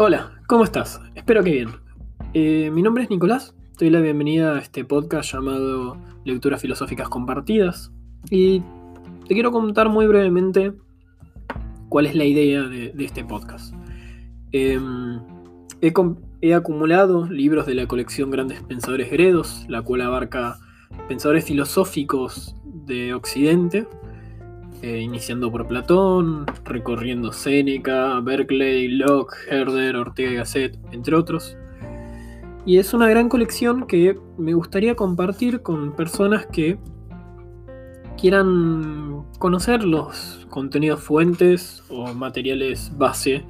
[0.00, 1.00] Hola, ¿cómo estás?
[1.16, 1.70] Espero que bien.
[2.32, 7.08] Eh, mi nombre es Nicolás, te doy la bienvenida a este podcast llamado Lecturas Filosóficas
[7.08, 7.90] Compartidas
[8.30, 8.60] y
[9.26, 10.72] te quiero contar muy brevemente
[11.88, 13.74] cuál es la idea de, este podcast.
[14.52, 15.18] Em,
[15.80, 15.92] he,
[16.42, 20.60] he acumulado libros de la colección Grandes Pensadores Gredos, la cual abarca
[21.08, 22.54] pensadores filosóficos
[22.86, 23.88] de Occidente,
[24.82, 31.56] eh, iniciando por Platón, recorriendo Séneca, Berkeley, Locke, Herder, Ortega y Gasset, entre otros.
[32.64, 36.78] Y es una gran colección que me gustaría compartir con personas que
[38.18, 43.44] quieran conocer los contenidos fuentes o materiales base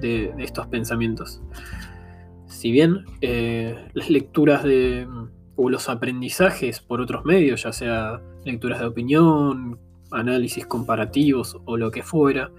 [0.00, 1.42] de, estos pensamientos.
[2.46, 5.06] Si bien eh, las lecturas de
[5.56, 9.78] o los aprendizajes por otros medios, ya sea lecturas de opinión,
[10.10, 12.50] análisis comparativos o lo que fuera,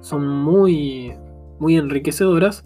[0.00, 1.14] son muy,
[1.58, 2.64] muy enriquecedoras.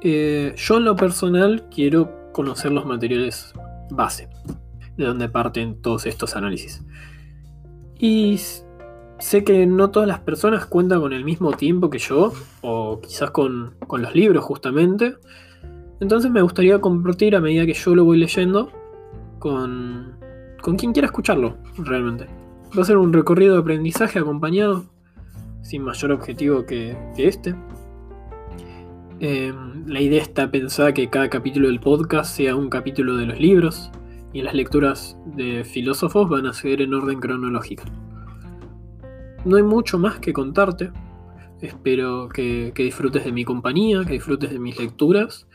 [0.00, 3.52] Eh, yo en lo personal quiero conocer los materiales
[3.90, 4.28] base,
[4.96, 6.84] de donde parten todos estos análisis.
[7.98, 8.38] Y
[9.18, 13.30] sé que no todas las personas cuentan con el mismo tiempo que yo, o quizás
[13.30, 15.16] con, con los libros justamente.
[16.00, 18.70] Entonces me gustaría compartir a medida que yo lo voy leyendo
[19.38, 20.16] con,
[20.62, 22.26] con quien quiera escucharlo, realmente.
[22.76, 24.84] Va a ser un recorrido de aprendizaje acompañado,
[25.62, 27.54] sin mayor objetivo que, este.
[29.20, 33.40] Em, la idea está pensada que cada capítulo del podcast sea un capítulo de los
[33.40, 33.90] libros
[34.32, 37.84] y las lecturas de filósofos van a ser en orden cronológico.
[39.44, 40.92] No hay mucho más que contarte.
[41.60, 45.48] Espero que disfrutes de mi compañía, que disfrutes de mis lecturas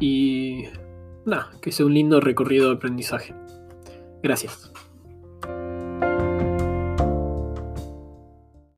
[0.00, 0.64] y
[1.24, 3.34] nada, que sea un lindo recorrido de aprendizaje.
[4.22, 4.72] Gracias.